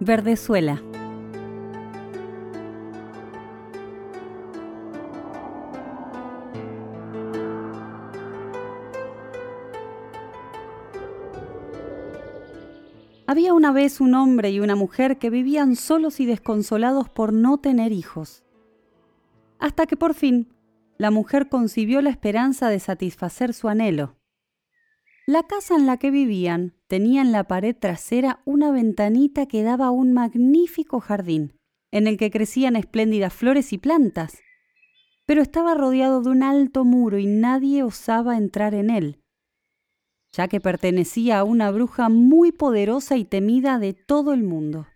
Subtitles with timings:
[0.00, 0.82] Verdezuela.
[13.28, 17.58] Había una vez un hombre y una mujer que vivían solos y desconsolados por no
[17.58, 18.44] tener hijos.
[19.58, 20.54] Hasta que por fin
[20.96, 24.16] la mujer concibió la esperanza de satisfacer su anhelo.
[25.26, 29.86] La casa en la que vivían tenía en la pared trasera una ventanita que daba
[29.86, 31.54] a un magnífico jardín,
[31.90, 34.38] en el que crecían espléndidas flores y plantas,
[35.26, 39.20] pero estaba rodeado de un alto muro y nadie osaba entrar en él,
[40.32, 44.86] ya que pertenecía a una bruja muy poderosa y temida de todo el mundo.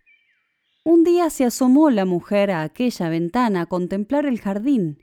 [0.84, 4.98] Un día se asomó la mujer a aquella ventana a contemplar el jardín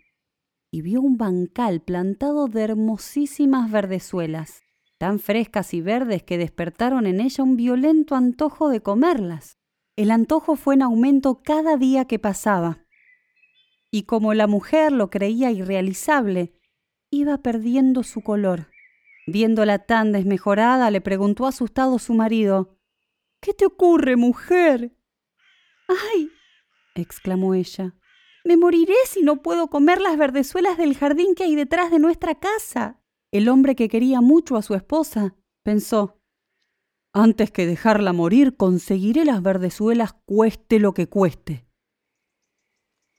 [0.72, 4.62] y vio un bancal plantado de hermosísimas verdezuelas
[4.98, 9.58] tan frescas y verdes que despertaron en ella un violento antojo de comerlas.
[9.95, 12.86] El antojo fue en aumento cada día que pasaba.
[13.92, 16.54] Y como la mujer lo creía irrealizable,
[17.09, 18.67] iba perdiendo su color.
[19.28, 22.78] Viéndola tan desmejorada, le preguntó asustado su marido,
[23.42, 24.95] ¿Qué te ocurre, mujer?
[25.88, 26.30] ¡Ay!
[26.95, 27.95] exclamó ella.
[28.44, 32.36] Me moriré si no puedo comer las verdezuelas del jardín que hay detrás de nuestra
[32.36, 33.00] casa.
[33.31, 36.17] El hombre que quería mucho a su esposa pensó,
[37.14, 41.66] antes que dejarla morir, conseguiré las verdezuelas cueste lo que cueste.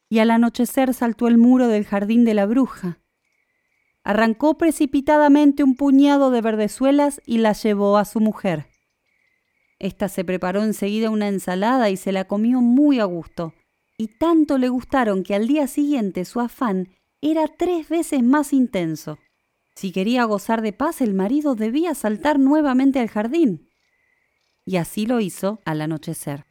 [0.08, 3.00] Y al anochecer saltó el muro del jardín de la bruja.
[4.04, 8.68] Arrancó precipitadamente un puñado de verdezuelas y las llevó a su mujer.
[9.80, 13.52] Esta se preparó enseguida una ensalada y se la comió muy a gusto,
[13.96, 16.88] y tanto le gustaron que al día siguiente su afán
[17.20, 19.18] era tres veces más intenso.
[19.78, 23.68] Si quería gozar de paz, el marido debía saltar nuevamente al jardín.
[24.64, 26.46] Y así lo hizo al anochecer.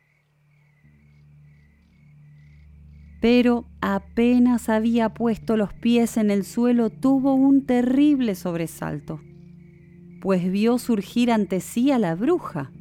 [3.19, 9.19] Pero apenas había puesto los pies en el suelo, tuvo un terrible sobresalto,
[10.21, 12.71] pues vio surgir ante sí a la bruja.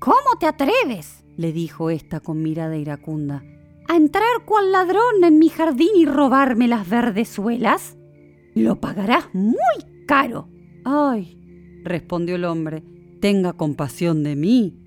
[0.00, 1.24] ¿Cómo te atreves?
[1.38, 3.42] le dijo ésta con mirada iracunda
[3.88, 7.96] a entrar cual ladrón en mi jardín y robarme las verdezuelas?
[8.54, 10.48] Lo pagarás muy caro.
[10.84, 12.82] Ay, respondió el hombre,
[13.20, 14.78] tenga compasión de mí.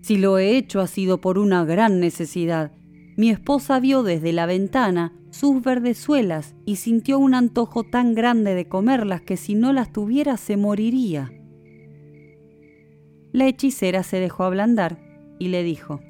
[0.00, 2.72] Si lo he hecho ha sido por una gran necesidad.
[3.16, 8.68] Mi esposa vio desde la ventana sus verdezuelas y sintió un antojo tan grande de
[8.68, 11.32] comerlas que si no las tuviera se moriría.
[13.32, 14.98] La hechicera se dejó ablandar
[15.38, 16.00] y le dijo,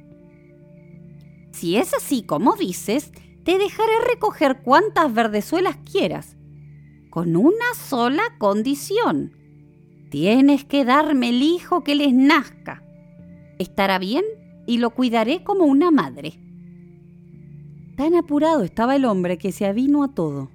[1.58, 3.10] si es así como dices,
[3.42, 6.36] te dejaré recoger cuantas verdezuelas quieras,
[7.10, 9.32] con una sola condición.
[10.08, 12.84] Tienes que darme el hijo que les nazca.
[13.58, 14.24] Estará bien
[14.68, 16.38] y lo cuidaré como una madre.
[17.96, 20.52] Tan apurado estaba el hombre que se avino a todo.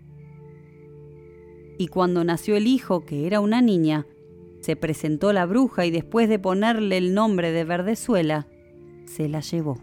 [1.77, 4.07] Y cuando nació el hijo, que era una niña,
[4.61, 8.47] se presentó la bruja y después de ponerle el nombre de Verdezuela,
[9.05, 9.81] se la llevó.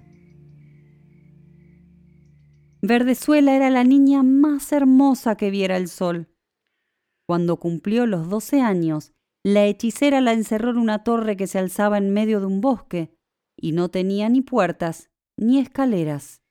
[2.83, 6.35] Verdezuela era la niña más hermosa que viera el sol.
[7.27, 11.99] Cuando cumplió los doce años, la hechicera la encerró en una torre que se alzaba
[11.99, 13.15] en medio de un bosque,
[13.57, 16.43] y no tenía ni puertas ni escaleras.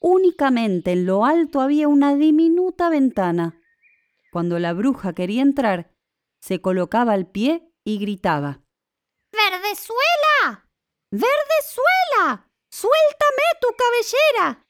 [0.00, 3.60] Únicamente en lo alto había una diminuta ventana.
[4.32, 5.94] Cuando la bruja quería entrar,
[6.40, 8.60] se colocaba al pie y gritaba.
[9.32, 10.68] ¡Verdezuela!
[11.10, 12.50] ¡Verdezuela!
[12.70, 14.66] ¡Suéltame tu cabellera!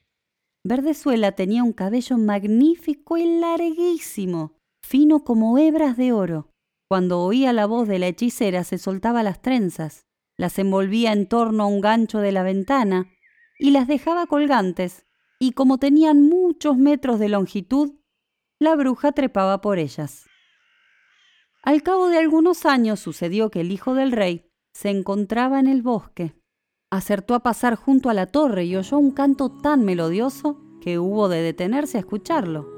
[0.67, 6.49] Verdezuela tenía un cabello magnífico y larguísimo, fino como hebras de oro.
[6.89, 10.07] Cuando oía la voz de la hechicera se soltaba las trenzas,
[10.39, 13.11] las envolvía en torno a un gancho de la ventana
[13.59, 15.05] y las dejaba colgantes,
[15.39, 17.97] y como tenían muchos metros de longitud,
[18.59, 20.25] la bruja trepaba por ellas.
[21.63, 25.83] Al cabo de algunos años sucedió que el hijo del rey se encontraba en el
[25.83, 26.35] bosque
[26.97, 31.29] acertó a pasar junto a la torre y oyó un canto tan melodioso que hubo
[31.29, 32.74] de detenerse a escucharlo.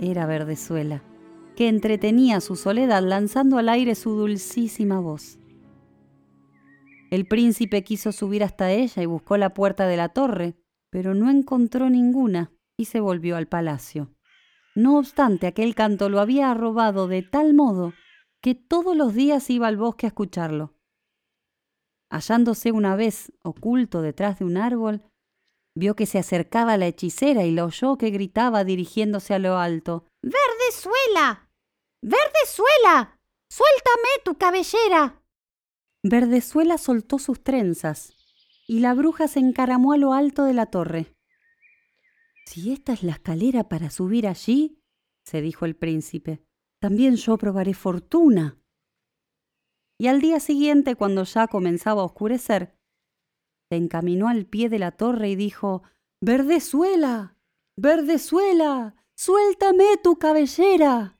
[0.00, 1.02] Era Verdezuela,
[1.56, 5.38] que entretenía su soledad lanzando al aire su dulcísima voz.
[7.10, 10.56] El príncipe quiso subir hasta ella y buscó la puerta de la torre,
[10.90, 14.14] pero no encontró ninguna y se volvió al palacio.
[14.74, 17.92] No obstante, aquel canto lo había robado de tal modo
[18.40, 20.74] que todos los días iba al bosque a escucharlo.
[22.08, 25.02] Hallándose una vez oculto detrás de un árbol,
[25.80, 30.04] vio que se acercaba la hechicera y la oyó que gritaba dirigiéndose a lo alto.
[30.22, 31.50] ¡Verdezuela!
[32.02, 33.18] ¡Verdezuela!
[33.50, 35.20] ¡Suéltame tu cabellera!
[36.04, 38.12] Verdezuela soltó sus trenzas
[38.68, 41.12] y la bruja se encaramó a lo alto de la torre.
[42.46, 44.78] Si esta es la escalera para subir allí,
[45.24, 46.42] se dijo el príncipe,
[46.80, 48.58] también yo probaré fortuna.
[49.98, 52.79] Y al día siguiente, cuando ya comenzaba a oscurecer,
[53.70, 55.84] se encaminó al pie de la torre y dijo
[56.20, 57.36] Verdezuela.
[57.76, 58.96] Verdezuela.
[59.14, 61.16] suéltame tu cabellera.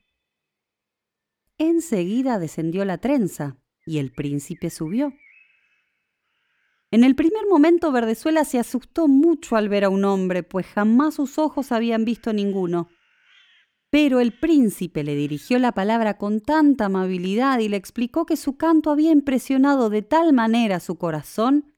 [1.57, 5.13] Enseguida descendió la trenza y el príncipe subió.
[6.91, 11.15] En el primer momento Verdezuela se asustó mucho al ver a un hombre, pues jamás
[11.15, 12.89] sus ojos habían visto ninguno.
[13.89, 18.57] Pero el príncipe le dirigió la palabra con tanta amabilidad y le explicó que su
[18.57, 21.70] canto había impresionado de tal manera su corazón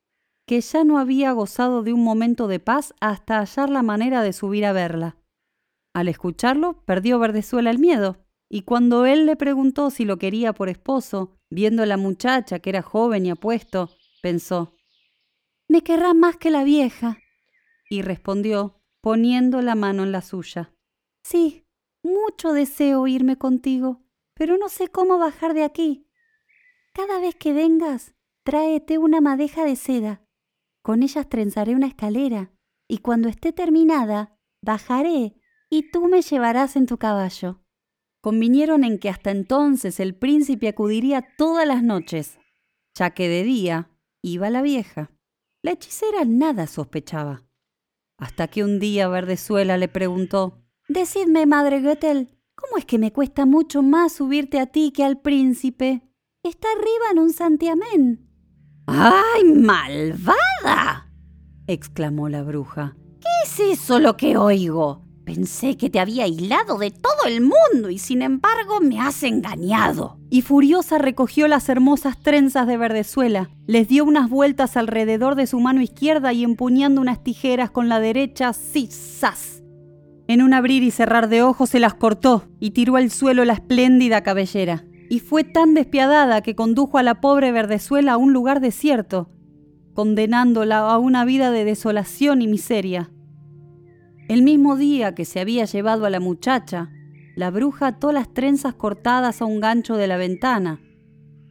[0.54, 4.34] que ya no había gozado de un momento de paz hasta hallar la manera de
[4.34, 5.18] subir a verla.
[5.96, 10.70] Al escucharlo, perdió Verdezuela el miedo, y cuando él le preguntó si lo quería por
[10.70, 13.90] esposo, viendo a la muchacha que era joven y apuesto,
[14.22, 14.76] pensó
[15.68, 17.18] Me querrá más que la vieja.
[17.90, 20.72] Y respondió, poniendo la mano en la suya.
[21.24, 21.66] Sí,
[22.04, 24.04] mucho deseo irme contigo,
[24.36, 26.06] pero no sé cómo bajar de aquí.
[26.94, 28.14] Cada vez que vengas,
[28.44, 30.23] tráete una madeja de seda
[30.84, 32.52] con ellas trenzaré una escalera,
[32.88, 35.34] y cuando esté terminada, bajaré,
[35.70, 37.62] y tú me llevarás en tu caballo.
[38.22, 42.38] Convinieron en que hasta entonces el príncipe acudiría todas las noches,
[42.94, 43.90] ya que de día
[44.22, 45.10] iba la vieja.
[45.62, 47.44] La hechicera nada sospechaba.
[48.18, 53.46] Hasta que un día Verdezuela le preguntó, Decidme, madre Göttel, ¿cómo es que me cuesta
[53.46, 56.02] mucho más subirte a ti que al príncipe?
[56.44, 58.30] Está arriba en un santiamén.
[58.86, 60.53] ¡Ay, malvada!
[61.68, 62.96] Exclamó la bruja.
[63.20, 65.02] ¿Qué es eso lo que oigo?
[65.26, 70.20] Pensé que te había aislado de todo el mundo y sin embargo me has engañado.
[70.30, 75.62] Y furiosa recogió las hermosas trenzas de Verdezuela, les dio unas vueltas alrededor de su
[75.62, 79.64] mano izquierda y empuñando unas tijeras con la derecha, ¡zas!
[80.28, 83.54] En un abrir y cerrar de ojos se las cortó y tiró al suelo la
[83.54, 88.62] espléndida cabellera y fue tan despiadada que condujo a la pobre Verdezuela a un lugar
[88.62, 89.30] desierto,
[89.94, 93.12] condenándola a una vida de desolación y miseria.
[94.28, 96.92] El mismo día que se había llevado a la muchacha,
[97.36, 100.82] la bruja ató las trenzas cortadas a un gancho de la ventana,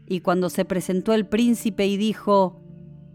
[0.06, 2.62] y cuando se presentó el príncipe y dijo,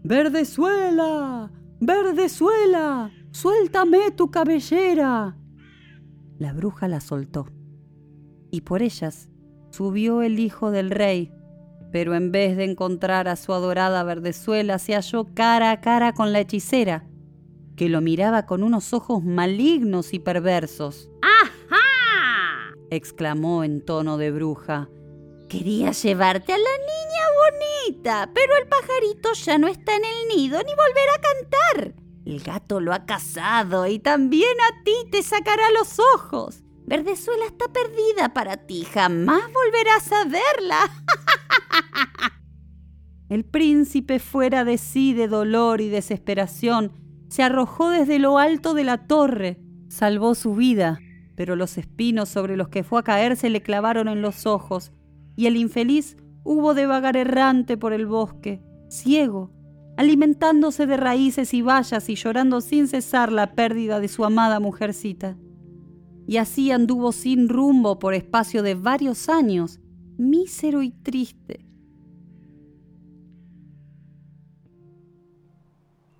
[0.04, 5.36] Verdezuela, Verdezuela, suéltame tu cabellera.
[6.38, 7.46] La bruja la soltó,
[8.50, 9.28] y por ellas
[9.70, 11.32] Subió el hijo del rey,
[11.90, 16.32] pero en vez de encontrar a su adorada Verdezuela, se halló cara a cara con
[16.32, 17.04] la hechicera,
[17.76, 21.08] que lo miraba con unos ojos malignos y perversos.
[21.22, 22.74] ¡Ajá!
[22.90, 24.88] exclamó en tono de bruja.
[25.48, 30.58] Quería llevarte a la niña bonita, pero el pajarito ya no está en el nido
[30.58, 31.94] ni volverá a cantar.
[32.26, 36.62] El gato lo ha cazado y también a ti te sacará los ojos.
[36.84, 40.90] Verdezuela está perdida para ti, jamás volverás a verla.
[43.28, 46.92] El príncipe, fuera de sí de dolor y desesperación,
[47.28, 49.60] se arrojó desde lo alto de la torre.
[49.88, 50.98] Salvó su vida,
[51.36, 54.92] pero los espinos sobre los que fue a caer se le clavaron en los ojos,
[55.36, 59.52] y el infeliz hubo de vagar errante por el bosque, ciego,
[59.96, 65.36] alimentándose de raíces y bayas y llorando sin cesar la pérdida de su amada mujercita
[66.28, 69.80] y así anduvo sin rumbo por espacio de varios años,
[70.18, 71.66] mísero y triste.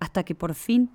[0.09, 0.89] Hasta que por fin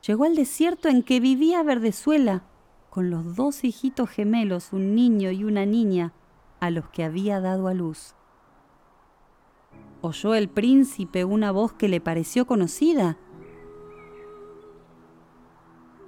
[0.00, 2.44] llegó al desierto en que vivía Verdezuela,
[2.88, 6.14] con los dos hijitos gemelos, un niño y una niña,
[6.58, 8.14] a los que había dado a luz.
[10.00, 13.18] Oyó el príncipe una voz que le pareció conocida,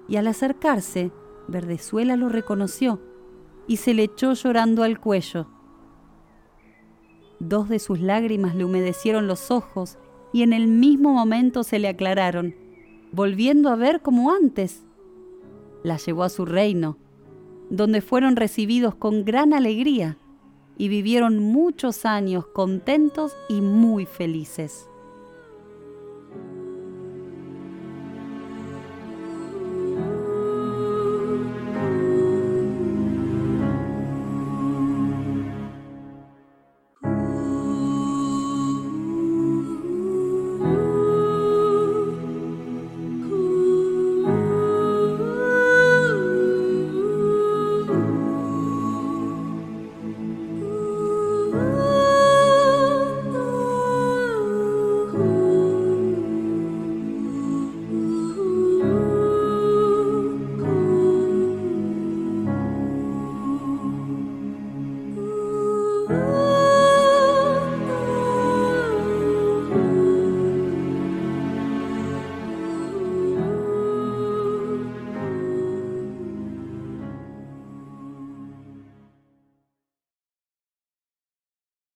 [0.09, 1.13] y al acercarse
[1.47, 3.03] Verdezuela lo reconoció
[3.67, 5.47] y se le echó llorando al cuello.
[7.39, 9.99] Dos de sus lágrimas le humedecieron los ojos
[10.33, 12.55] y en el mismo momento se le aclararon,
[13.13, 14.83] volviendo a ver como antes.
[15.83, 16.99] La llevó a su reino,
[17.71, 20.19] donde fueron recibidos con gran alegría
[20.77, 24.90] y vivieron muchos años contentos y muy felices.